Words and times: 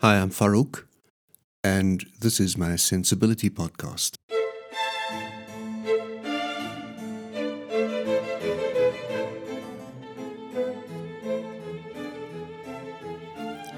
Hi, 0.00 0.20
I'm 0.20 0.30
Faruk, 0.30 0.86
and 1.64 2.06
this 2.20 2.38
is 2.38 2.56
my 2.56 2.76
Sensibility 2.76 3.50
Podcast. 3.50 4.14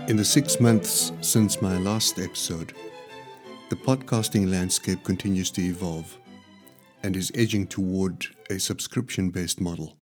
In 0.09 0.19
the 0.19 0.25
six 0.27 0.61
months 0.61 1.13
since 1.23 1.63
my 1.63 1.79
last 1.79 2.19
episode, 2.19 2.75
the 3.71 3.77
podcasting 3.77 4.51
landscape 4.51 5.03
continues 5.03 5.51
to 5.53 5.63
evolve 5.63 6.19
and 7.03 7.17
is 7.17 7.33
edging 7.35 7.67
toward 7.67 8.27
a 8.51 8.59
subscription 8.61 9.31
based 9.31 9.59
model. 9.59 9.97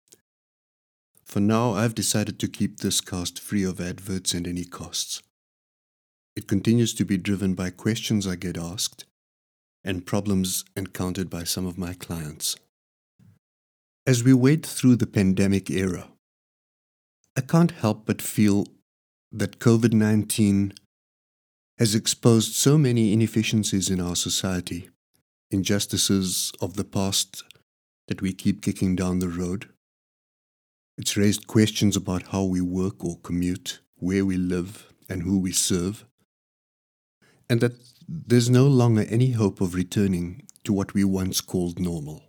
For 1.23 1.41
now, 1.41 1.73
I've 1.73 1.93
decided 1.93 2.39
to 2.39 2.47
keep 2.47 2.79
this 2.79 3.01
cast 3.01 3.39
free 3.39 3.63
of 3.63 3.79
adverts 3.79 4.33
and 4.33 4.47
any 4.47 4.65
costs. 4.65 5.21
It 6.37 6.45
continues 6.45 6.93
to 6.93 7.03
be 7.03 7.17
driven 7.17 7.55
by 7.55 7.71
questions 7.71 8.27
I 8.27 8.35
get 8.35 8.59
asked 8.59 9.05
and 9.83 10.05
problems 10.05 10.65
encountered 10.75 11.31
by 11.31 11.43
some 11.43 11.65
of 11.65 11.79
my 11.79 11.95
clients. 11.95 12.55
As 14.05 14.23
we 14.23 14.35
wade 14.35 14.63
through 14.63 14.97
the 14.97 15.07
pandemic 15.07 15.71
era, 15.71 16.09
I 17.35 17.41
can't 17.41 17.71
help 17.71 18.05
but 18.05 18.21
feel 18.21 18.67
that 19.31 19.57
COVID 19.57 19.93
19 19.93 20.75
has 21.79 21.95
exposed 21.95 22.53
so 22.53 22.77
many 22.77 23.13
inefficiencies 23.13 23.89
in 23.89 23.99
our 23.99 24.15
society, 24.15 24.91
injustices 25.49 26.51
of 26.61 26.75
the 26.75 26.85
past 26.85 27.43
that 28.07 28.21
we 28.21 28.31
keep 28.31 28.61
kicking 28.61 28.95
down 28.95 29.17
the 29.17 29.27
road. 29.27 29.69
It's 30.99 31.17
raised 31.17 31.47
questions 31.47 31.95
about 31.95 32.27
how 32.27 32.43
we 32.43 32.61
work 32.61 33.03
or 33.03 33.17
commute, 33.23 33.79
where 33.95 34.23
we 34.23 34.37
live, 34.37 34.93
and 35.09 35.23
who 35.23 35.39
we 35.39 35.51
serve 35.51 36.05
and 37.49 37.61
that 37.61 37.73
there's 38.07 38.49
no 38.49 38.67
longer 38.67 39.05
any 39.09 39.31
hope 39.31 39.61
of 39.61 39.75
returning 39.75 40.43
to 40.63 40.73
what 40.73 40.93
we 40.93 41.03
once 41.03 41.41
called 41.41 41.79
normal. 41.79 42.23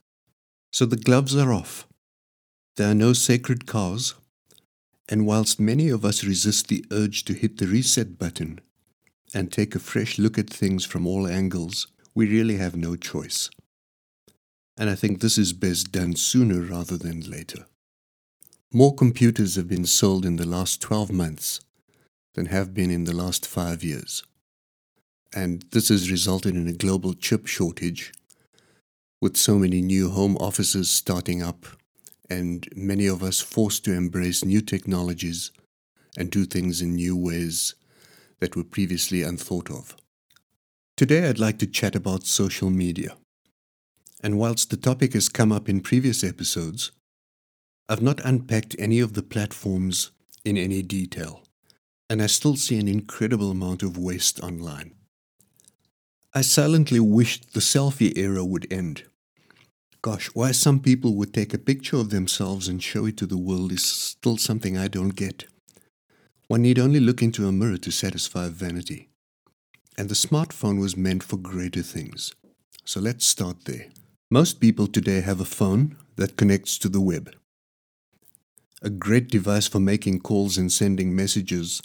So 0.72 0.86
the 0.86 0.97
gloves 0.97 1.36
are 1.36 1.52
off. 1.52 1.86
There 2.77 2.91
are 2.91 2.94
no 2.94 3.12
sacred 3.12 3.66
cows, 3.66 4.14
and 5.08 5.27
whilst 5.27 5.58
many 5.58 5.88
of 5.88 6.05
us 6.05 6.22
resist 6.25 6.69
the 6.69 6.84
urge 6.91 7.25
to 7.25 7.33
hit 7.33 7.58
the 7.58 7.66
reset 7.66 8.19
button 8.19 8.60
and 9.34 9.50
take 9.50 9.75
a 9.75 9.80
fresh 9.80 10.19
look 10.19 10.38
at 10.38 10.50
things 10.50 10.84
from 10.84 11.06
all 11.06 11.27
angles, 11.27 11.88
we 12.14 12.28
really 12.28 12.56
have 12.56 12.77
no 12.77 12.94
choice. 12.97 13.50
And 14.77 14.88
I 14.88 14.94
think 14.94 15.20
this 15.20 15.38
is 15.38 15.53
best 15.53 15.91
done 15.92 16.14
sooner 16.14 16.60
rather 16.60 16.97
than 16.97 17.20
later. 17.20 17.66
More 18.72 18.94
computers 18.94 19.56
have 19.56 19.66
been 19.66 19.86
sold 19.86 20.25
in 20.25 20.36
the 20.36 20.47
last 20.47 20.80
12 20.80 21.10
months 21.10 21.60
than 22.34 22.47
have 22.47 22.75
been 22.75 22.91
in 22.91 23.05
the 23.05 23.14
last 23.14 23.47
five 23.47 23.82
years 23.82 24.22
and 25.34 25.65
this 25.73 25.89
has 25.89 26.11
resulted 26.11 26.57
in 26.57 26.69
a 26.69 26.73
global 26.73 27.15
chip 27.15 27.47
shortage 27.47 28.12
with 29.21 29.37
so 29.37 29.59
many 29.59 29.83
new 29.83 30.11
home 30.11 30.37
offices 30.37 30.91
starting 30.91 31.43
up 31.43 31.67
and 32.31 32.69
many 32.75 33.07
of 33.07 33.23
us 33.23 33.41
forced 33.41 33.84
to 33.84 33.93
embrace 33.93 34.45
new 34.45 34.61
technologies 34.61 35.51
and 36.17 36.31
do 36.31 36.45
things 36.45 36.81
in 36.81 36.95
new 36.95 37.17
ways 37.17 37.75
that 38.41 38.55
were 38.55 38.65
previously 38.65 39.23
unthought 39.23 39.71
of. 39.71 39.97
Today 40.97 41.29
I'd 41.29 41.39
like 41.39 41.59
to 41.59 41.67
chat 41.67 41.95
about 41.95 42.25
social 42.25 42.71
media. 42.71 43.17
And 44.23 44.39
whilst 44.39 44.71
the 44.71 44.77
topic 44.77 45.12
has 45.12 45.29
come 45.29 45.53
up 45.53 45.69
in 45.69 45.81
previous 45.81 46.25
episodes, 46.25 46.91
I've 47.89 48.03
not 48.03 48.21
unpacked 48.25 48.75
any 48.79 49.01
of 49.01 49.15
the 49.15 49.23
platforms 49.23 50.11
in 50.45 50.56
any 50.56 50.83
detail, 50.83 51.43
and 52.11 52.21
I 52.21 52.27
still 52.27 52.56
see 52.56 52.79
an 52.79 52.89
incredible 52.89 53.51
amount 53.51 53.83
of 53.83 53.97
waste 53.97 54.41
online. 54.41 54.97
I 56.34 56.43
silently 56.43 57.01
wished 57.01 57.55
the 57.55 57.61
selfie 57.61 58.17
era 58.17 58.45
would 58.45 58.71
end. 58.71 59.05
Gosh, 60.03 60.27
why 60.34 60.53
some 60.53 60.79
people 60.79 61.15
would 61.17 61.33
take 61.33 61.55
a 61.55 61.59
picture 61.59 61.97
of 61.97 62.11
themselves 62.11 62.69
and 62.69 62.83
show 62.83 63.06
it 63.06 63.16
to 63.16 63.27
the 63.27 63.39
world 63.39 63.72
is 63.72 63.83
still 63.83 64.37
something 64.37 64.77
I 64.77 64.88
don't 64.88 65.17
get. 65.17 65.47
One 66.47 66.62
need 66.62 66.78
only 66.78 67.00
look 67.00 67.22
into 67.22 67.49
a 67.49 67.53
mirror 67.53 67.78
to 67.78 67.91
satisfy 67.91 68.49
vanity. 68.49 69.09
And 69.97 70.09
the 70.09 70.15
smartphone 70.15 70.78
was 70.78 70.97
meant 70.97 71.22
for 71.22 71.38
greater 71.38 71.83
things. 71.83 72.34
So 72.84 73.00
let's 73.00 73.25
start 73.25 73.65
there. 73.65 73.87
Most 74.31 74.61
people 74.61 74.87
today 74.87 75.22
have 75.22 75.41
a 75.41 75.47
phone 75.47 75.97
that 76.17 76.37
connects 76.37 76.78
to 76.78 76.91
the 76.91 77.00
web. 77.00 77.34
A 78.83 78.91
great 78.91 79.28
device 79.28 79.67
for 79.67 79.81
making 79.81 80.21
calls 80.21 80.59
and 80.59 80.71
sending 80.71 81.17
messages, 81.17 81.81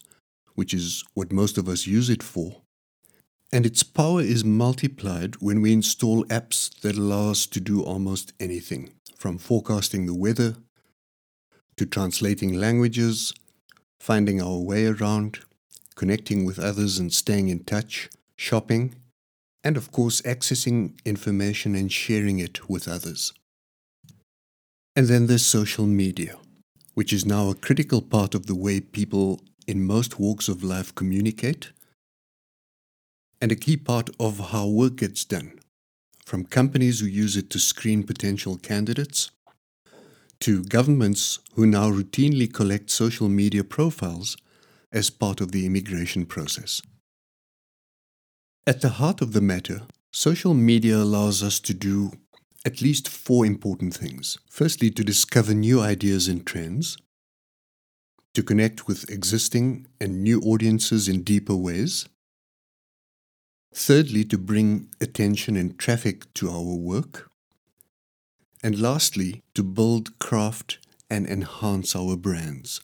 which 0.55 0.73
is 0.73 1.03
what 1.13 1.31
most 1.31 1.57
of 1.57 1.69
us 1.69 1.87
use 1.87 2.09
it 2.09 2.21
for, 2.21 2.62
and 3.53 3.67
its 3.67 3.83
power 3.83 4.19
is 4.19 4.43
multiplied 4.43 5.35
when 5.35 5.61
we 5.61 5.71
install 5.71 6.25
apps 6.25 6.73
that 6.81 6.97
allow 6.97 7.29
us 7.29 7.45
to 7.45 7.59
do 7.59 7.83
almost 7.83 8.33
anything, 8.39 8.91
from 9.15 9.37
forecasting 9.37 10.07
the 10.07 10.15
weather 10.15 10.55
to 11.77 11.85
translating 11.85 12.53
languages, 12.53 13.31
finding 13.99 14.41
our 14.41 14.57
way 14.57 14.87
around, 14.87 15.37
connecting 15.93 16.45
with 16.45 16.57
others 16.57 16.97
and 16.97 17.13
staying 17.13 17.47
in 17.47 17.63
touch, 17.63 18.09
shopping, 18.35 18.95
and 19.63 19.77
of 19.77 19.91
course, 19.91 20.19
accessing 20.23 20.99
information 21.05 21.75
and 21.75 21.91
sharing 21.91 22.39
it 22.39 22.67
with 22.67 22.87
others. 22.87 23.33
And 24.95 25.05
then 25.05 25.27
there's 25.27 25.45
social 25.45 25.85
media, 25.85 26.37
which 26.95 27.13
is 27.13 27.23
now 27.23 27.51
a 27.51 27.55
critical 27.55 28.01
part 28.01 28.33
of 28.33 28.47
the 28.47 28.55
way 28.55 28.79
people 28.79 29.41
in 29.67 29.85
most 29.85 30.19
walks 30.19 30.47
of 30.47 30.63
life 30.63 30.95
communicate 30.95 31.71
and 33.43 33.51
a 33.51 33.57
key 33.57 33.75
part 33.75 34.09
of 34.21 34.51
how 34.51 34.65
work 34.65 34.95
gets 34.95 35.25
done, 35.25 35.59
from 36.25 36.45
companies 36.45 37.01
who 37.01 37.05
use 37.05 37.35
it 37.35 37.49
to 37.49 37.59
screen 37.59 38.01
potential 38.01 38.55
candidates, 38.55 39.31
to 40.39 40.63
governments 40.63 41.39
who 41.55 41.65
now 41.65 41.91
routinely 41.91 42.47
collect 42.51 42.89
social 42.89 43.27
media 43.27 43.61
profiles 43.61 44.37
as 44.93 45.09
part 45.09 45.41
of 45.41 45.51
the 45.51 45.65
immigration 45.65 46.25
process. 46.25 46.81
At 48.65 48.79
the 48.79 48.95
heart 49.01 49.21
of 49.21 49.33
the 49.33 49.41
matter, 49.41 49.81
social 50.13 50.53
media 50.53 50.95
allows 50.95 51.43
us 51.43 51.59
to 51.67 51.73
do 51.73 52.13
at 52.65 52.81
least 52.81 53.09
four 53.09 53.45
important 53.45 53.93
things. 53.93 54.37
Firstly, 54.49 54.89
to 54.91 55.03
discover 55.03 55.53
new 55.53 55.81
ideas 55.81 56.29
and 56.29 56.45
trends, 56.45 56.95
to 58.35 58.41
connect 58.41 58.87
with 58.87 59.09
existing 59.09 59.85
and 59.99 60.23
new 60.23 60.39
audiences 60.45 61.09
in 61.09 61.23
deeper 61.23 61.57
ways, 61.57 62.07
Thirdly, 63.75 64.23
to 64.25 64.37
bring 64.37 64.89
attention 65.01 65.57
and 65.57 65.77
traffic 65.79 66.31
to 66.35 66.49
our 66.49 66.75
work. 66.75 67.29
And 68.61 68.79
lastly, 68.79 69.41
to 69.55 69.63
build, 69.63 70.19
craft, 70.19 70.77
and 71.09 71.25
enhance 71.25 71.95
our 71.95 72.15
brands. 72.15 72.81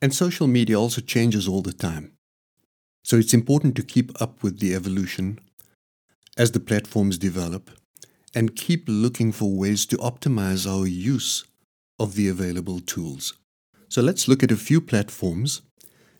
And 0.00 0.14
social 0.14 0.46
media 0.46 0.80
also 0.80 1.02
changes 1.02 1.46
all 1.46 1.60
the 1.60 1.74
time. 1.74 2.12
So 3.04 3.16
it's 3.16 3.34
important 3.34 3.76
to 3.76 3.82
keep 3.82 4.20
up 4.20 4.42
with 4.42 4.60
the 4.60 4.74
evolution 4.74 5.38
as 6.36 6.52
the 6.52 6.60
platforms 6.60 7.18
develop 7.18 7.70
and 8.34 8.56
keep 8.56 8.84
looking 8.88 9.30
for 9.30 9.52
ways 9.52 9.84
to 9.86 9.98
optimize 9.98 10.66
our 10.66 10.86
use 10.86 11.44
of 11.98 12.14
the 12.14 12.28
available 12.28 12.80
tools. 12.80 13.34
So 13.88 14.00
let's 14.00 14.26
look 14.26 14.42
at 14.42 14.50
a 14.50 14.56
few 14.56 14.80
platforms 14.80 15.60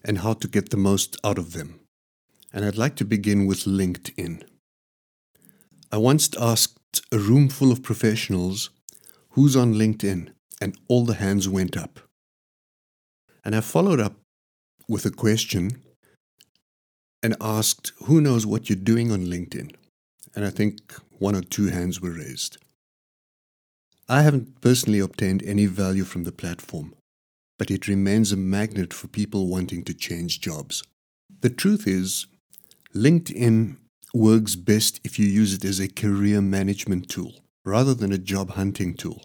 and 0.04 0.19
how 0.19 0.34
to 0.34 0.47
get 0.47 0.69
the 0.69 0.76
most 0.76 1.16
out 1.24 1.38
of 1.38 1.54
them 1.54 1.81
and 2.53 2.65
I'd 2.65 2.77
like 2.77 2.97
to 2.97 3.05
begin 3.05 3.47
with 3.47 3.65
LinkedIn. 3.65 4.43
I 5.91 5.97
once 5.97 6.31
asked 6.39 7.03
a 7.11 7.19
room 7.19 7.49
full 7.49 7.73
of 7.73 7.83
professionals 7.83 8.71
who's 9.31 9.57
on 9.57 9.75
LinkedIn, 9.75 10.33
and 10.61 10.79
all 10.89 11.05
the 11.05 11.15
hands 11.15 11.49
went 11.49 11.77
up. 11.77 12.01
And 13.45 13.57
I 13.57 13.61
followed 13.61 14.01
up 14.01 14.15
with 14.89 15.07
a 15.07 15.11
question 15.11 15.83
and 17.22 17.37
asked, 17.41 17.93
Who 18.04 18.21
knows 18.21 18.47
what 18.47 18.69
you're 18.69 18.77
doing 18.77 19.10
on 19.10 19.27
LinkedIn? 19.27 19.75
And 20.34 20.45
I 20.45 20.51
think 20.51 20.95
one 21.19 21.34
or 21.34 21.43
two 21.43 21.69
hands 21.69 22.01
were 22.01 22.10
raised. 22.10 22.59
I 24.09 24.22
haven't 24.22 24.60
personally 24.60 24.98
obtained 24.98 25.43
any 25.43 25.66
value 25.66 26.05
from 26.05 26.25
the 26.25 26.33
platform, 26.33 26.95
but 27.59 27.71
it 27.71 27.89
remains 27.89 28.33
a 28.33 28.37
magnet 28.37 28.93
for 28.93 29.09
people 29.09 29.47
wanting 29.47 29.84
to 29.84 29.95
change 29.95 30.41
jobs. 30.41 30.83
The 31.41 31.51
truth 31.51 31.87
is, 31.87 32.27
LinkedIn 32.94 33.77
works 34.12 34.54
best 34.54 35.00
if 35.03 35.18
you 35.18 35.27
use 35.27 35.54
it 35.54 35.65
as 35.65 35.80
a 35.80 35.89
career 35.89 36.42
management 36.42 37.09
tool 37.09 37.33
rather 37.65 37.94
than 37.94 38.12
a 38.12 38.18
job 38.18 38.50
hunting 38.50 38.92
tool. 38.92 39.24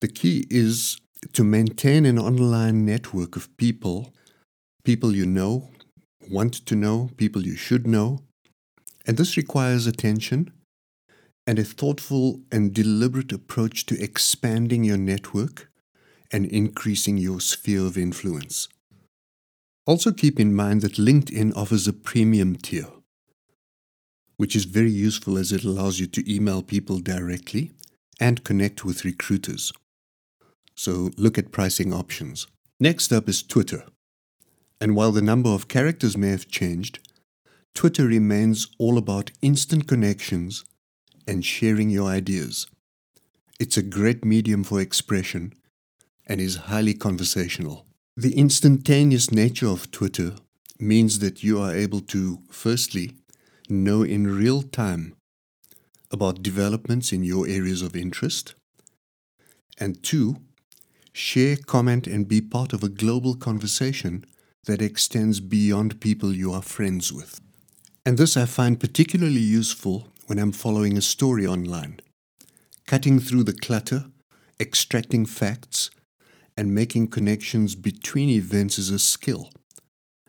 The 0.00 0.08
key 0.08 0.46
is 0.48 0.98
to 1.34 1.44
maintain 1.44 2.06
an 2.06 2.18
online 2.18 2.86
network 2.86 3.36
of 3.36 3.54
people, 3.58 4.14
people 4.84 5.14
you 5.14 5.26
know, 5.26 5.70
want 6.30 6.54
to 6.64 6.74
know, 6.74 7.10
people 7.18 7.42
you 7.42 7.56
should 7.56 7.86
know, 7.86 8.20
and 9.06 9.18
this 9.18 9.36
requires 9.36 9.86
attention 9.86 10.50
and 11.46 11.58
a 11.58 11.64
thoughtful 11.64 12.40
and 12.50 12.72
deliberate 12.72 13.32
approach 13.32 13.84
to 13.86 14.02
expanding 14.02 14.82
your 14.82 14.96
network 14.96 15.70
and 16.32 16.46
increasing 16.46 17.18
your 17.18 17.40
sphere 17.40 17.84
of 17.84 17.98
influence. 17.98 18.68
Also 19.90 20.12
keep 20.12 20.38
in 20.38 20.54
mind 20.54 20.82
that 20.82 20.98
LinkedIn 21.08 21.52
offers 21.56 21.88
a 21.88 21.92
premium 21.92 22.54
tier, 22.54 22.86
which 24.36 24.54
is 24.54 24.64
very 24.64 24.92
useful 24.92 25.36
as 25.36 25.50
it 25.50 25.64
allows 25.64 25.98
you 25.98 26.06
to 26.06 26.32
email 26.32 26.62
people 26.62 27.00
directly 27.00 27.72
and 28.20 28.44
connect 28.44 28.84
with 28.84 29.04
recruiters. 29.04 29.72
So 30.76 31.10
look 31.16 31.38
at 31.38 31.50
pricing 31.50 31.92
options. 31.92 32.46
Next 32.78 33.12
up 33.12 33.28
is 33.28 33.42
Twitter. 33.42 33.82
And 34.80 34.94
while 34.94 35.10
the 35.10 35.22
number 35.22 35.50
of 35.50 35.66
characters 35.66 36.16
may 36.16 36.28
have 36.28 36.46
changed, 36.46 37.00
Twitter 37.74 38.06
remains 38.06 38.68
all 38.78 38.96
about 38.96 39.32
instant 39.42 39.88
connections 39.88 40.64
and 41.26 41.44
sharing 41.44 41.90
your 41.90 42.08
ideas. 42.08 42.68
It's 43.58 43.76
a 43.76 43.82
great 43.82 44.24
medium 44.24 44.62
for 44.62 44.80
expression 44.80 45.52
and 46.28 46.40
is 46.40 46.70
highly 46.70 46.94
conversational. 46.94 47.86
The 48.20 48.36
instantaneous 48.36 49.32
nature 49.32 49.68
of 49.68 49.90
Twitter 49.90 50.34
means 50.78 51.20
that 51.20 51.42
you 51.42 51.58
are 51.58 51.74
able 51.74 52.02
to, 52.02 52.42
firstly, 52.50 53.12
know 53.70 54.02
in 54.02 54.26
real 54.26 54.60
time 54.60 55.14
about 56.10 56.42
developments 56.42 57.14
in 57.14 57.22
your 57.22 57.48
areas 57.48 57.80
of 57.80 57.96
interest, 57.96 58.54
and 59.78 60.02
two, 60.02 60.36
share, 61.14 61.56
comment, 61.56 62.06
and 62.06 62.28
be 62.28 62.42
part 62.42 62.74
of 62.74 62.84
a 62.84 62.90
global 62.90 63.36
conversation 63.36 64.26
that 64.66 64.82
extends 64.82 65.40
beyond 65.40 66.02
people 66.02 66.34
you 66.34 66.52
are 66.52 66.60
friends 66.60 67.10
with. 67.10 67.40
And 68.04 68.18
this 68.18 68.36
I 68.36 68.44
find 68.44 68.78
particularly 68.78 69.40
useful 69.40 70.08
when 70.26 70.38
I'm 70.38 70.52
following 70.52 70.98
a 70.98 71.00
story 71.00 71.46
online. 71.46 72.00
Cutting 72.86 73.18
through 73.18 73.44
the 73.44 73.54
clutter, 73.54 74.10
extracting 74.60 75.24
facts, 75.24 75.88
and 76.56 76.74
making 76.74 77.08
connections 77.08 77.74
between 77.74 78.28
events 78.28 78.78
is 78.78 78.90
a 78.90 78.98
skill 78.98 79.50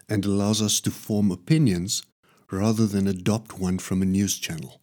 and 0.07 0.25
allows 0.25 0.61
us 0.61 0.79
to 0.81 0.91
form 0.91 1.31
opinions 1.31 2.03
rather 2.51 2.85
than 2.85 3.07
adopt 3.07 3.59
one 3.59 3.79
from 3.79 4.01
a 4.01 4.05
news 4.05 4.37
channel. 4.37 4.81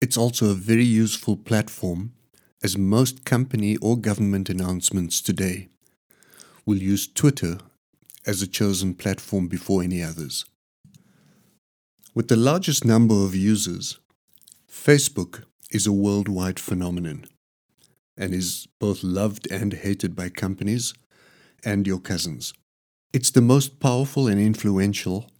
It's 0.00 0.16
also 0.16 0.50
a 0.50 0.54
very 0.54 0.84
useful 0.84 1.36
platform 1.36 2.12
as 2.62 2.76
most 2.76 3.24
company 3.24 3.76
or 3.76 3.98
government 3.98 4.48
announcements 4.48 5.20
today 5.20 5.68
will 6.64 6.78
use 6.78 7.06
Twitter 7.06 7.58
as 8.26 8.42
a 8.42 8.46
chosen 8.46 8.94
platform 8.94 9.46
before 9.46 9.82
any 9.82 10.02
others. 10.02 10.44
With 12.14 12.28
the 12.28 12.36
largest 12.36 12.84
number 12.84 13.14
of 13.14 13.34
users, 13.34 13.98
Facebook 14.70 15.44
is 15.70 15.86
a 15.86 15.92
worldwide 15.92 16.58
phenomenon 16.58 17.26
and 18.16 18.34
is 18.34 18.66
both 18.80 19.02
loved 19.02 19.50
and 19.50 19.72
hated 19.72 20.14
by 20.14 20.28
companies 20.28 20.94
and 21.64 21.86
your 21.86 21.98
cousins. 21.98 22.52
It's 23.12 23.30
the 23.30 23.40
most 23.40 23.80
powerful 23.80 24.26
and 24.26 24.40
influential 24.40 25.30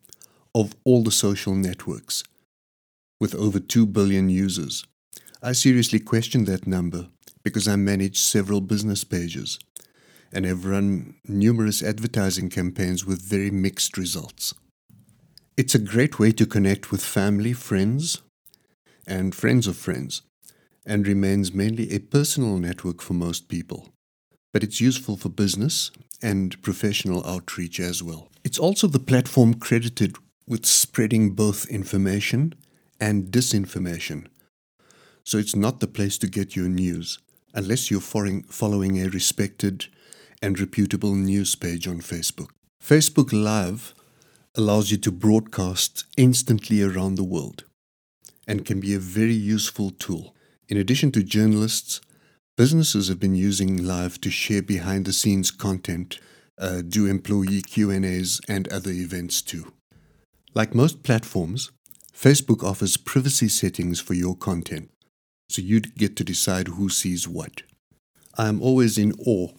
of 0.54 0.74
all 0.84 1.02
the 1.02 1.10
social 1.10 1.54
networks, 1.54 2.24
with 3.20 3.34
over 3.34 3.58
2 3.60 3.86
billion 3.86 4.28
users. 4.30 4.86
I 5.42 5.52
seriously 5.52 5.98
question 5.98 6.44
that 6.46 6.66
number 6.66 7.08
because 7.44 7.68
I 7.68 7.76
manage 7.76 8.18
several 8.18 8.60
business 8.60 9.04
pages 9.04 9.58
and 10.32 10.44
have 10.44 10.64
run 10.64 11.14
numerous 11.28 11.82
advertising 11.82 12.48
campaigns 12.48 13.04
with 13.06 13.22
very 13.22 13.50
mixed 13.50 13.96
results. 13.96 14.54
It's 15.56 15.74
a 15.74 15.78
great 15.78 16.18
way 16.18 16.32
to 16.32 16.46
connect 16.46 16.90
with 16.90 17.04
family, 17.04 17.52
friends, 17.52 18.20
and 19.06 19.34
friends 19.34 19.66
of 19.66 19.76
friends, 19.76 20.22
and 20.86 21.06
remains 21.06 21.52
mainly 21.52 21.92
a 21.92 21.98
personal 21.98 22.56
network 22.56 23.02
for 23.02 23.14
most 23.14 23.48
people. 23.48 23.88
But 24.52 24.62
it's 24.62 24.80
useful 24.80 25.16
for 25.16 25.28
business 25.28 25.90
and 26.22 26.60
professional 26.62 27.26
outreach 27.26 27.80
as 27.80 28.02
well. 28.02 28.28
It's 28.44 28.58
also 28.58 28.86
the 28.86 29.00
platform 29.00 29.54
credited 29.54 30.16
with 30.46 30.64
spreading 30.64 31.30
both 31.30 31.66
information 31.66 32.54
and 33.00 33.24
disinformation. 33.24 34.28
So 35.24 35.38
it's 35.38 35.56
not 35.56 35.80
the 35.80 35.88
place 35.88 36.16
to 36.18 36.28
get 36.28 36.54
your 36.54 36.68
news 36.68 37.18
unless 37.52 37.90
you're 37.90 38.00
following 38.00 39.00
a 39.00 39.08
respected 39.08 39.86
and 40.40 40.58
reputable 40.60 41.14
news 41.14 41.56
page 41.56 41.88
on 41.88 42.00
Facebook. 42.00 42.50
Facebook 42.80 43.32
Live 43.32 43.92
allows 44.54 44.92
you 44.92 44.98
to 44.98 45.10
broadcast 45.10 46.04
instantly 46.16 46.82
around 46.82 47.16
the 47.16 47.24
world 47.24 47.64
and 48.46 48.64
can 48.64 48.78
be 48.78 48.94
a 48.94 49.00
very 49.00 49.34
useful 49.34 49.90
tool. 49.90 50.35
In 50.68 50.76
addition 50.76 51.12
to 51.12 51.22
journalists, 51.22 52.00
businesses 52.56 53.06
have 53.06 53.20
been 53.20 53.36
using 53.36 53.84
live 53.84 54.20
to 54.22 54.30
share 54.30 54.62
behind 54.62 55.04
the 55.04 55.12
scenes 55.12 55.52
content, 55.52 56.18
uh, 56.58 56.82
do 56.82 57.06
employee 57.06 57.62
Q&As 57.62 58.40
and 58.48 58.66
other 58.68 58.90
events 58.90 59.42
too. 59.42 59.72
Like 60.54 60.74
most 60.74 61.04
platforms, 61.04 61.70
Facebook 62.12 62.64
offers 62.64 62.96
privacy 62.96 63.48
settings 63.48 64.00
for 64.00 64.14
your 64.14 64.34
content, 64.34 64.90
so 65.48 65.62
you 65.62 65.80
get 65.80 66.16
to 66.16 66.24
decide 66.24 66.68
who 66.68 66.88
sees 66.88 67.28
what. 67.28 67.62
I 68.36 68.48
am 68.48 68.60
always 68.60 68.98
in 68.98 69.12
awe 69.24 69.50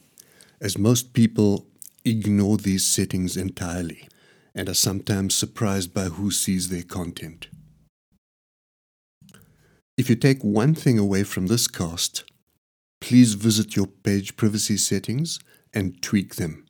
as 0.59 0.77
most 0.77 1.13
people 1.13 1.67
ignore 2.03 2.57
these 2.57 2.85
settings 2.85 3.37
entirely 3.37 4.09
and 4.53 4.67
are 4.67 4.73
sometimes 4.73 5.35
surprised 5.35 5.93
by 5.93 6.05
who 6.05 6.31
sees 6.31 6.67
their 6.67 6.83
content. 6.83 7.47
If 9.97 10.11
you 10.11 10.15
take 10.15 10.43
one 10.43 10.75
thing 10.75 10.99
away 10.99 11.23
from 11.23 11.47
this 11.47 11.67
cast, 11.67 12.23
please 13.01 13.33
visit 13.33 13.75
your 13.75 13.87
page 13.87 14.37
privacy 14.37 14.77
settings 14.77 15.39
and 15.73 15.99
tweak 16.03 16.35
them. 16.35 16.65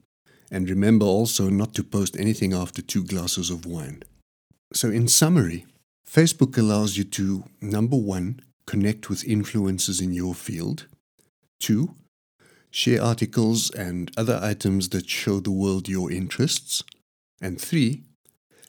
And 0.49 0.69
remember 0.69 1.05
also 1.05 1.49
not 1.49 1.73
to 1.75 1.83
post 1.83 2.15
anything 2.17 2.53
after 2.53 2.81
two 2.81 3.03
glasses 3.03 3.49
of 3.49 3.65
wine. 3.65 4.03
So, 4.73 4.89
in 4.89 5.09
summary, 5.09 5.65
Facebook 6.09 6.57
allows 6.57 6.97
you 6.97 7.03
to 7.03 7.43
number 7.59 7.97
one, 7.97 8.39
connect 8.65 9.09
with 9.09 9.25
influencers 9.25 10.01
in 10.01 10.13
your 10.13 10.33
field, 10.33 10.87
two, 11.59 11.95
share 12.71 13.01
articles 13.01 13.69
and 13.71 14.09
other 14.15 14.39
items 14.41 14.89
that 14.89 15.09
show 15.09 15.41
the 15.41 15.51
world 15.51 15.89
your 15.89 16.09
interests, 16.09 16.81
and 17.41 17.59
three, 17.59 18.03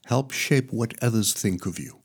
help 0.07 0.33
shape 0.33 0.73
what 0.73 1.01
others 1.01 1.33
think 1.33 1.65
of 1.65 1.79
you. 1.79 1.98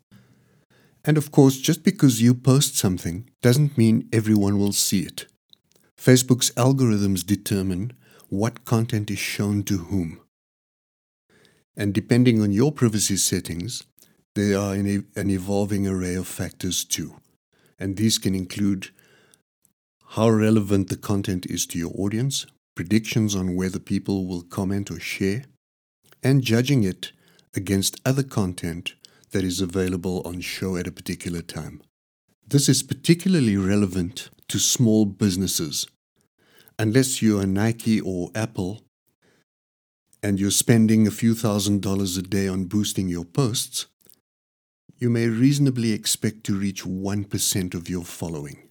And 1.05 1.17
of 1.17 1.31
course, 1.31 1.57
just 1.57 1.83
because 1.83 2.21
you 2.21 2.33
post 2.33 2.77
something 2.77 3.29
doesn't 3.41 3.77
mean 3.77 4.07
everyone 4.13 4.57
will 4.57 4.71
see 4.71 5.01
it. 5.01 5.25
Facebook's 5.97 6.51
algorithms 6.51 7.25
determine 7.25 7.93
what 8.29 8.65
content 8.65 9.11
is 9.11 9.19
shown 9.19 9.63
to 9.63 9.77
whom. 9.77 10.19
And 11.75 11.93
depending 11.93 12.41
on 12.41 12.51
your 12.51 12.71
privacy 12.71 13.17
settings, 13.17 13.83
there 14.35 14.57
are 14.57 14.73
an, 14.73 15.05
evolving 15.15 15.87
array 15.87 16.15
of 16.15 16.27
factors 16.27 16.83
too. 16.83 17.15
And 17.77 17.97
these 17.97 18.17
can 18.17 18.33
include 18.33 18.89
how 20.09 20.29
relevant 20.29 20.89
the 20.89 20.97
content 20.97 21.45
is 21.47 21.65
to 21.67 21.79
your 21.79 21.91
audience, 21.95 22.45
predictions 22.75 23.35
on 23.35 23.55
whether 23.55 23.79
people 23.79 24.25
will 24.25 24.43
comment 24.43 24.89
or 24.89 24.99
share, 24.99 25.45
and 26.23 26.43
judging 26.43 26.83
it 26.83 27.11
against 27.55 27.99
other 28.05 28.23
content 28.23 28.93
that 29.33 29.43
is 29.43 29.61
available 29.61 30.21
on 30.25 30.39
show 30.39 30.77
at 30.77 30.87
a 30.87 30.91
particular 30.91 31.41
time. 31.41 31.81
This 32.47 32.69
is 32.69 32.81
particularly 32.81 33.57
relevant 33.57 34.29
to 34.47 34.59
small 34.59 35.05
businesses. 35.05 35.87
Unless 36.79 37.21
you 37.21 37.39
are 37.39 37.45
Nike 37.45 37.99
or 37.99 38.31
Apple 38.33 38.81
and 40.21 40.39
you're 40.39 40.51
spending 40.51 41.05
a 41.05 41.11
few 41.11 41.35
thousand 41.35 41.81
dollars 41.81 42.15
a 42.15 42.21
day 42.21 42.47
on 42.47 42.65
boosting 42.65 43.09
your 43.09 43.25
posts, 43.25 43.87
you 44.97 45.09
may 45.09 45.27
reasonably 45.27 45.91
expect 45.91 46.43
to 46.45 46.57
reach 46.57 46.85
1% 46.85 47.73
of 47.73 47.89
your 47.89 48.05
following. 48.05 48.69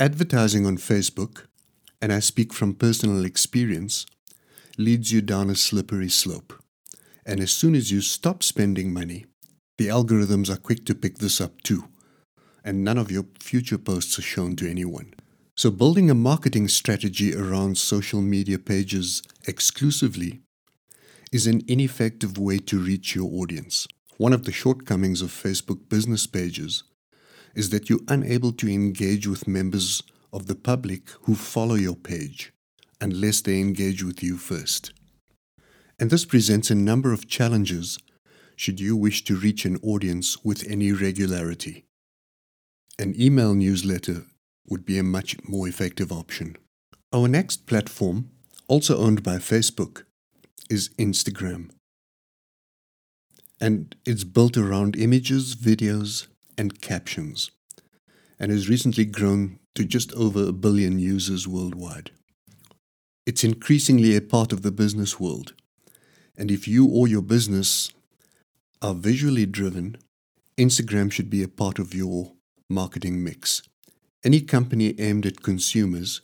Advertising 0.00 0.66
on 0.66 0.78
Facebook, 0.78 1.46
and 2.00 2.12
I 2.12 2.18
speak 2.18 2.52
from 2.52 2.74
personal 2.74 3.24
experience, 3.24 4.04
leads 4.76 5.12
you 5.12 5.20
down 5.20 5.48
a 5.48 5.54
slippery 5.54 6.08
slope. 6.08 6.52
And 7.24 7.38
as 7.38 7.52
soon 7.52 7.76
as 7.76 7.92
you 7.92 8.00
stop 8.00 8.42
spending 8.42 8.92
money, 8.92 9.26
the 9.82 9.88
algorithms 9.88 10.48
are 10.48 10.56
quick 10.56 10.86
to 10.86 10.94
pick 10.94 11.18
this 11.18 11.40
up 11.40 11.60
too, 11.62 11.88
and 12.64 12.84
none 12.84 12.98
of 12.98 13.10
your 13.10 13.24
future 13.40 13.78
posts 13.78 14.16
are 14.16 14.22
shown 14.22 14.54
to 14.54 14.70
anyone. 14.70 15.12
So, 15.56 15.72
building 15.72 16.08
a 16.08 16.14
marketing 16.14 16.68
strategy 16.68 17.34
around 17.34 17.78
social 17.78 18.22
media 18.22 18.60
pages 18.60 19.22
exclusively 19.44 20.40
is 21.32 21.48
an 21.48 21.62
ineffective 21.66 22.38
way 22.38 22.58
to 22.58 22.78
reach 22.78 23.16
your 23.16 23.28
audience. 23.32 23.88
One 24.18 24.32
of 24.32 24.44
the 24.44 24.52
shortcomings 24.52 25.20
of 25.20 25.30
Facebook 25.30 25.88
business 25.88 26.28
pages 26.28 26.84
is 27.56 27.70
that 27.70 27.90
you're 27.90 28.06
unable 28.06 28.52
to 28.52 28.70
engage 28.70 29.26
with 29.26 29.48
members 29.48 30.00
of 30.32 30.46
the 30.46 30.54
public 30.54 31.10
who 31.22 31.34
follow 31.34 31.74
your 31.74 31.96
page 31.96 32.52
unless 33.00 33.40
they 33.40 33.58
engage 33.58 34.04
with 34.04 34.22
you 34.22 34.36
first. 34.36 34.92
And 35.98 36.08
this 36.08 36.24
presents 36.24 36.70
a 36.70 36.76
number 36.76 37.12
of 37.12 37.26
challenges 37.26 37.98
should 38.62 38.78
you 38.78 38.94
wish 38.94 39.24
to 39.24 39.34
reach 39.34 39.64
an 39.64 39.76
audience 39.82 40.44
with 40.44 40.64
any 40.70 40.92
regularity. 40.92 41.84
An 42.96 43.12
email 43.20 43.54
newsletter 43.54 44.22
would 44.68 44.86
be 44.86 44.98
a 44.98 45.02
much 45.02 45.34
more 45.48 45.66
effective 45.66 46.12
option. 46.12 46.56
Our 47.12 47.26
next 47.26 47.66
platform, 47.66 48.30
also 48.68 48.98
owned 48.98 49.24
by 49.24 49.38
Facebook, 49.38 50.04
is 50.70 50.90
Instagram. 50.90 51.70
And 53.60 53.96
it's 54.06 54.22
built 54.22 54.56
around 54.56 54.94
images, 54.94 55.56
videos, 55.56 56.28
and 56.56 56.80
captions, 56.80 57.50
and 58.38 58.52
has 58.52 58.68
recently 58.68 59.06
grown 59.06 59.58
to 59.74 59.84
just 59.84 60.12
over 60.12 60.46
a 60.46 60.52
billion 60.52 61.00
users 61.00 61.48
worldwide. 61.48 62.12
It's 63.26 63.42
increasingly 63.42 64.14
a 64.14 64.20
part 64.20 64.52
of 64.52 64.62
the 64.62 64.70
business 64.70 65.18
world. 65.18 65.52
And 66.38 66.48
if 66.48 66.68
you 66.68 66.86
or 66.86 67.08
your 67.08 67.22
business 67.22 67.90
are 68.82 68.94
visually 68.94 69.46
driven, 69.46 69.96
Instagram 70.58 71.10
should 71.10 71.30
be 71.30 71.42
a 71.42 71.48
part 71.48 71.78
of 71.78 71.94
your 71.94 72.32
marketing 72.68 73.22
mix. 73.22 73.62
Any 74.24 74.40
company 74.40 74.98
aimed 74.98 75.24
at 75.24 75.42
consumers, 75.42 76.20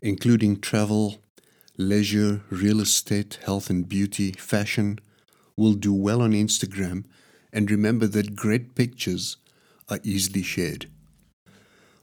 including 0.00 0.60
travel, 0.60 1.16
leisure, 1.76 2.42
real 2.50 2.80
estate, 2.80 3.40
health 3.44 3.68
and 3.68 3.88
beauty, 3.88 4.30
fashion, 4.32 5.00
will 5.56 5.74
do 5.74 5.92
well 5.92 6.22
on 6.22 6.32
Instagram. 6.32 7.04
And 7.52 7.68
remember 7.68 8.06
that 8.06 8.36
great 8.36 8.76
pictures 8.76 9.36
are 9.88 9.98
easily 10.04 10.42
shared. 10.42 10.88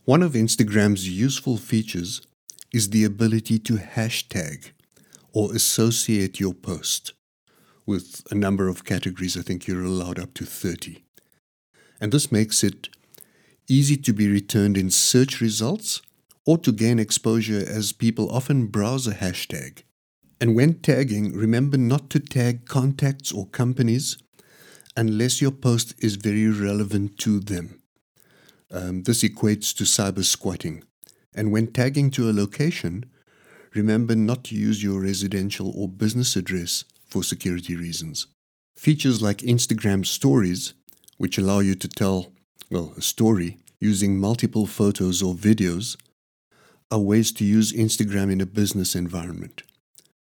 One 0.03 0.21
of 0.21 0.33
Instagram's 0.33 1.07
useful 1.07 1.55
features 1.55 2.21
is 2.73 2.89
the 2.89 3.05
ability 3.05 3.59
to 3.59 3.77
hashtag 3.77 4.71
or 5.31 5.55
associate 5.55 6.39
your 6.39 6.53
post 6.53 7.13
with 7.85 8.23
a 8.31 8.35
number 8.35 8.67
of 8.67 8.85
categories. 8.85 9.37
I 9.37 9.41
think 9.41 9.67
you're 9.67 9.83
allowed 9.83 10.19
up 10.19 10.33
to 10.35 10.45
30. 10.45 11.03
And 12.01 12.11
this 12.11 12.31
makes 12.31 12.63
it 12.63 12.89
easy 13.67 13.97
to 13.97 14.13
be 14.13 14.27
returned 14.27 14.77
in 14.77 14.89
search 14.89 15.41
results 15.41 16.01
or 16.45 16.57
to 16.59 16.71
gain 16.71 16.99
exposure 16.99 17.63
as 17.67 17.91
people 17.91 18.29
often 18.29 18.67
browse 18.67 19.07
a 19.07 19.13
hashtag. 19.13 19.83
And 20.39 20.55
when 20.55 20.79
tagging, 20.81 21.33
remember 21.33 21.77
not 21.77 22.09
to 22.11 22.19
tag 22.19 22.65
contacts 22.65 23.31
or 23.31 23.47
companies 23.47 24.17
unless 24.97 25.41
your 25.41 25.51
post 25.51 25.95
is 25.99 26.15
very 26.15 26.47
relevant 26.47 27.17
to 27.19 27.39
them. 27.39 27.81
Um, 28.71 29.03
this 29.03 29.23
equates 29.23 29.75
to 29.75 29.83
cyber 29.83 30.23
squatting. 30.23 30.83
And 31.33 31.51
when 31.51 31.67
tagging 31.67 32.11
to 32.11 32.29
a 32.29 32.33
location, 32.33 33.05
remember 33.73 34.15
not 34.15 34.43
to 34.45 34.55
use 34.55 34.83
your 34.83 35.01
residential 35.01 35.71
or 35.75 35.87
business 35.87 36.35
address 36.35 36.85
for 37.07 37.23
security 37.23 37.75
reasons. 37.75 38.27
Features 38.77 39.21
like 39.21 39.37
Instagram 39.37 40.05
stories, 40.05 40.73
which 41.17 41.37
allow 41.37 41.59
you 41.59 41.75
to 41.75 41.87
tell, 41.87 42.31
well, 42.69 42.93
a 42.97 43.01
story 43.01 43.57
using 43.79 44.19
multiple 44.19 44.65
photos 44.65 45.21
or 45.21 45.33
videos, 45.33 45.95
are 46.91 46.99
ways 46.99 47.31
to 47.31 47.45
use 47.45 47.73
Instagram 47.73 48.31
in 48.31 48.41
a 48.41 48.45
business 48.45 48.95
environment. 48.95 49.63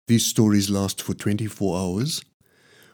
These 0.06 0.26
stories 0.26 0.70
last 0.70 1.00
for 1.00 1.14
24 1.14 1.78
hours, 1.78 2.22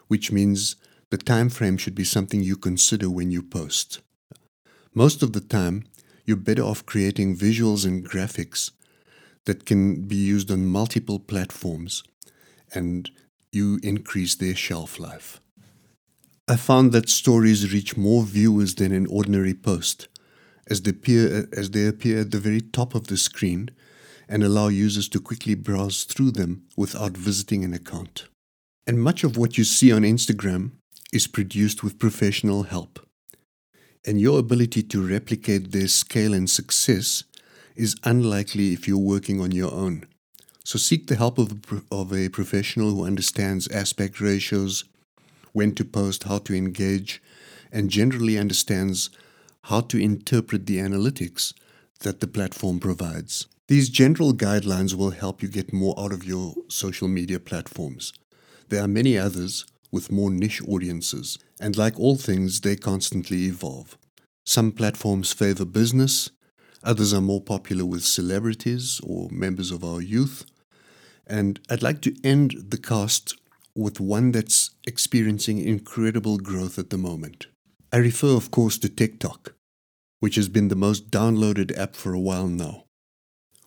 which 0.07 0.31
means 0.31 0.75
the 1.11 1.17
time 1.17 1.49
frame 1.49 1.77
should 1.77 1.95
be 1.95 2.03
something 2.03 2.41
you 2.41 2.55
consider 2.55 3.09
when 3.09 3.31
you 3.31 3.41
post. 3.41 3.99
Most 4.93 5.21
of 5.21 5.33
the 5.33 5.41
time, 5.41 5.85
you're 6.25 6.37
better 6.37 6.63
off 6.63 6.85
creating 6.85 7.35
visuals 7.35 7.85
and 7.85 8.07
graphics 8.07 8.71
that 9.45 9.65
can 9.65 10.03
be 10.03 10.15
used 10.15 10.51
on 10.51 10.65
multiple 10.65 11.19
platforms 11.19 12.03
and 12.73 13.09
you 13.51 13.79
increase 13.83 14.35
their 14.35 14.55
shelf 14.55 14.99
life. 14.99 15.41
I 16.47 16.55
found 16.55 16.91
that 16.93 17.09
stories 17.09 17.71
reach 17.71 17.95
more 17.95 18.23
viewers 18.23 18.75
than 18.75 18.91
an 18.91 19.05
ordinary 19.07 19.53
post, 19.53 20.07
as 20.67 20.81
they, 20.81 20.91
appear, 20.91 21.47
as 21.53 21.71
they 21.71 21.87
appear 21.87 22.21
at 22.21 22.31
the 22.31 22.39
very 22.39 22.61
top 22.61 22.95
of 22.95 23.07
the 23.07 23.17
screen 23.17 23.69
and 24.27 24.43
allow 24.43 24.67
users 24.67 25.09
to 25.09 25.19
quickly 25.19 25.55
browse 25.55 26.03
through 26.03 26.31
them 26.31 26.63
without 26.77 27.17
visiting 27.17 27.63
an 27.63 27.73
account. 27.73 28.27
And 28.85 29.01
much 29.01 29.23
of 29.23 29.37
what 29.37 29.57
you 29.57 29.63
see 29.63 29.91
on 29.91 30.01
Instagram 30.01 30.71
is 31.11 31.27
produced 31.27 31.83
with 31.83 31.99
professional 31.99 32.63
help. 32.63 32.99
And 34.05 34.21
your 34.21 34.39
ability 34.39 34.83
to 34.83 35.07
replicate 35.07 35.71
their 35.71 35.87
scale 35.87 36.33
and 36.33 36.49
success 36.49 37.23
is 37.75 37.95
unlikely 38.03 38.73
if 38.73 38.87
you're 38.87 38.97
working 38.97 39.41
on 39.41 39.51
your 39.51 39.73
own. 39.73 40.05
So 40.69 40.77
seek 40.77 41.07
the 41.07 41.15
help 41.15 41.39
of, 41.39 41.83
of 41.91 42.13
a 42.13 42.29
professional 42.29 42.91
who 42.91 43.03
understands 43.03 43.67
aspect 43.69 44.21
ratios, 44.21 44.83
when 45.51 45.73
to 45.73 45.83
post, 45.83 46.25
how 46.25 46.37
to 46.37 46.53
engage, 46.53 47.23
and 47.71 47.89
generally 47.89 48.37
understands 48.37 49.09
how 49.63 49.81
to 49.81 49.97
interpret 49.97 50.67
the 50.67 50.77
analytics 50.77 51.55
that 52.01 52.19
the 52.19 52.27
platform 52.27 52.79
provides. 52.79 53.47
These 53.67 53.89
general 53.89 54.31
guidelines 54.31 54.93
will 54.93 55.09
help 55.09 55.41
you 55.41 55.49
get 55.49 55.73
more 55.73 55.99
out 55.99 56.13
of 56.13 56.23
your 56.23 56.53
social 56.67 57.07
media 57.07 57.39
platforms. 57.39 58.13
There 58.67 58.83
are 58.83 58.87
many 58.87 59.17
others 59.17 59.65
with 59.91 60.11
more 60.11 60.29
niche 60.29 60.61
audiences, 60.67 61.39
and 61.59 61.79
like 61.79 61.99
all 61.99 62.15
things, 62.15 62.61
they 62.61 62.75
constantly 62.75 63.45
evolve. 63.45 63.97
Some 64.45 64.71
platforms 64.71 65.33
favor 65.33 65.65
business, 65.65 66.29
others 66.83 67.11
are 67.11 67.21
more 67.21 67.41
popular 67.41 67.85
with 67.85 68.03
celebrities 68.03 69.01
or 69.03 69.29
members 69.31 69.71
of 69.71 69.83
our 69.83 69.99
youth. 69.99 70.45
And 71.29 71.59
I'd 71.69 71.83
like 71.83 72.01
to 72.01 72.15
end 72.23 72.55
the 72.69 72.77
cast 72.77 73.35
with 73.75 73.99
one 73.99 74.31
that's 74.31 74.71
experiencing 74.85 75.59
incredible 75.59 76.37
growth 76.37 76.79
at 76.79 76.89
the 76.89 76.97
moment. 76.97 77.47
I 77.93 77.97
refer, 77.97 78.35
of 78.35 78.51
course, 78.51 78.77
to 78.79 78.89
TikTok, 78.89 79.53
which 80.19 80.35
has 80.35 80.49
been 80.49 80.67
the 80.67 80.75
most 80.75 81.11
downloaded 81.11 81.77
app 81.77 81.95
for 81.95 82.13
a 82.13 82.19
while 82.19 82.47
now 82.47 82.85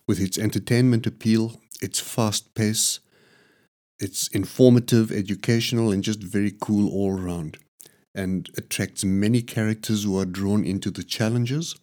with 0.07 0.19
its 0.19 0.37
entertainment 0.37 1.07
appeal, 1.07 1.61
its 1.81 1.99
fast 1.99 2.53
pace, 2.55 2.99
its 3.99 4.27
informative, 4.29 5.11
educational, 5.11 5.91
and 5.91 6.03
just 6.03 6.21
very 6.21 6.51
cool 6.51 6.91
all 6.91 7.17
around, 7.17 7.57
and 8.13 8.49
attracts 8.57 9.03
many 9.03 9.41
characters 9.41 10.03
who 10.03 10.17
are 10.19 10.25
drawn 10.25 10.65
into 10.65 10.91
the 10.91 11.03
challenges. 11.03 11.75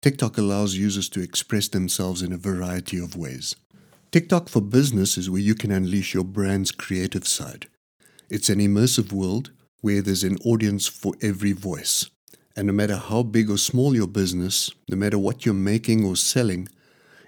TikTok 0.00 0.38
allows 0.38 0.76
users 0.76 1.08
to 1.10 1.20
express 1.20 1.68
themselves 1.68 2.22
in 2.22 2.32
a 2.32 2.38
variety 2.38 2.98
of 2.98 3.16
ways. 3.16 3.54
TikTok 4.12 4.48
for 4.48 4.60
Business 4.60 5.16
is 5.16 5.30
where 5.30 5.40
you 5.40 5.54
can 5.54 5.70
unleash 5.70 6.14
your 6.14 6.24
brand's 6.24 6.72
creative 6.72 7.28
side. 7.28 7.68
It's 8.28 8.48
an 8.48 8.58
immersive 8.58 9.12
world 9.12 9.52
where 9.82 10.02
there's 10.02 10.24
an 10.24 10.36
audience 10.44 10.88
for 10.88 11.14
every 11.22 11.52
voice. 11.52 12.10
And 12.56 12.66
no 12.66 12.72
matter 12.72 12.96
how 12.96 13.22
big 13.22 13.48
or 13.48 13.56
small 13.56 13.94
your 13.94 14.08
business, 14.08 14.68
no 14.88 14.96
matter 14.96 15.16
what 15.16 15.46
you're 15.46 15.54
making 15.54 16.04
or 16.04 16.16
selling, 16.16 16.66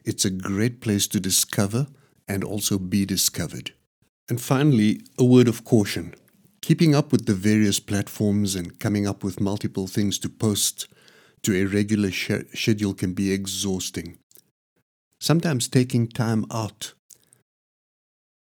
it's 0.04 0.24
a 0.24 0.30
great 0.30 0.80
place 0.80 1.06
to 1.08 1.20
discover 1.20 1.86
and 2.26 2.42
also 2.42 2.80
be 2.80 3.06
discovered. 3.06 3.72
And 4.28 4.40
finally, 4.40 5.02
a 5.16 5.24
word 5.24 5.46
of 5.46 5.64
caution. 5.64 6.16
Keeping 6.62 6.96
up 6.96 7.12
with 7.12 7.26
the 7.26 7.34
various 7.34 7.78
platforms 7.78 8.56
and 8.56 8.80
coming 8.80 9.06
up 9.06 9.22
with 9.22 9.40
multiple 9.40 9.86
things 9.86 10.18
to 10.18 10.28
post 10.28 10.88
to 11.42 11.54
a 11.54 11.64
regular 11.64 12.10
sh- 12.10 12.42
schedule 12.54 12.92
can 12.92 13.14
be 13.14 13.30
exhausting. 13.30 14.18
Sometimes 15.22 15.68
taking 15.68 16.08
time 16.08 16.44
out 16.50 16.94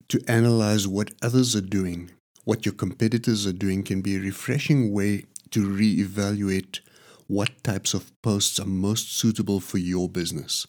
to 0.09 0.21
analyze 0.27 0.85
what 0.85 1.13
others 1.21 1.55
are 1.55 1.61
doing, 1.61 2.11
what 2.43 2.65
your 2.65 2.75
competitors 2.75 3.47
are 3.47 3.53
doing, 3.53 3.81
can 3.81 4.01
be 4.01 4.17
a 4.17 4.19
refreshing 4.19 4.91
way 4.91 5.23
to 5.51 5.69
re-evaluate 5.69 6.81
what 7.27 7.63
types 7.63 7.93
of 7.93 8.11
posts 8.21 8.59
are 8.59 8.65
most 8.65 9.15
suitable 9.15 9.61
for 9.61 9.77
your 9.77 10.09
business. 10.09 10.67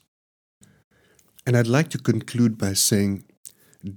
And 1.45 1.57
I'd 1.57 1.67
like 1.67 1.89
to 1.89 1.99
conclude 1.99 2.57
by 2.57 2.75
saying 2.75 3.25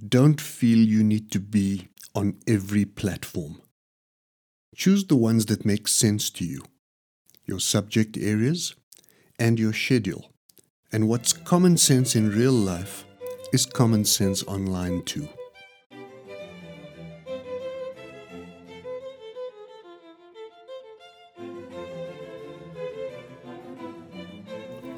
don't 0.08 0.40
feel 0.40 0.78
you 0.78 1.04
need 1.04 1.30
to 1.30 1.38
be 1.38 1.90
on 2.12 2.40
every 2.48 2.86
platform. 2.86 3.62
Choose 4.74 5.04
the 5.04 5.14
ones 5.14 5.46
that 5.46 5.64
make 5.64 5.86
sense 5.86 6.28
to 6.30 6.44
you, 6.44 6.64
your 7.46 7.60
subject 7.60 8.16
areas, 8.16 8.74
and 9.38 9.60
your 9.60 9.72
schedule. 9.72 10.29
And 10.92 11.08
what's 11.08 11.32
common 11.32 11.76
sense 11.76 12.16
in 12.16 12.30
real 12.30 12.52
life 12.52 13.04
is 13.52 13.64
common 13.64 14.04
sense 14.04 14.42
online 14.44 15.02
too. 15.04 15.28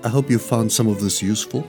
I 0.02 0.08
hope 0.08 0.30
you 0.30 0.38
found 0.38 0.72
some 0.72 0.88
of 0.88 1.00
this 1.00 1.22
useful. 1.22 1.66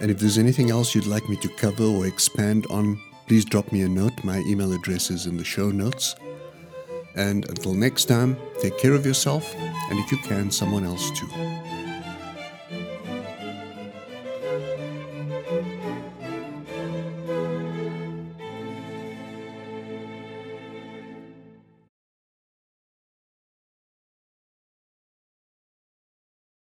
And 0.00 0.10
if 0.10 0.18
there's 0.18 0.36
anything 0.36 0.70
else 0.72 0.94
you'd 0.94 1.06
like 1.06 1.28
me 1.28 1.36
to 1.36 1.48
cover 1.48 1.84
or 1.84 2.06
expand 2.06 2.66
on, 2.70 3.00
please 3.28 3.44
drop 3.44 3.70
me 3.70 3.82
a 3.82 3.88
note. 3.88 4.12
My 4.24 4.38
email 4.40 4.72
address 4.72 5.10
is 5.10 5.26
in 5.26 5.36
the 5.36 5.44
show 5.44 5.70
notes. 5.70 6.16
And 7.16 7.48
until 7.48 7.72
next 7.72 8.06
time, 8.06 8.36
take 8.60 8.76
care 8.78 8.92
of 8.92 9.06
yourself, 9.06 9.54
and 9.54 9.98
if 10.00 10.10
you 10.10 10.18
can, 10.18 10.50
someone 10.50 10.84
else 10.84 11.10
too. 11.12 11.28